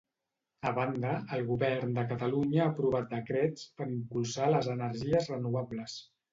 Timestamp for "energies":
4.81-5.33